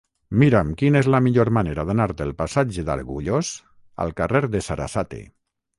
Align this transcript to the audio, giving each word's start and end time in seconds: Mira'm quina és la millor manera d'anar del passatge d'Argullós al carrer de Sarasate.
Mira'm 0.43 0.69
quina 0.81 1.01
és 1.03 1.09
la 1.15 1.19
millor 1.25 1.51
manera 1.59 1.85
d'anar 1.91 2.09
del 2.23 2.33
passatge 2.41 2.89
d'Argullós 2.89 3.53
al 4.07 4.19
carrer 4.23 4.45
de 4.57 4.65
Sarasate. 4.71 5.27